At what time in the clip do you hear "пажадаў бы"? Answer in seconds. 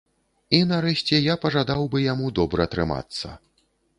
1.43-2.01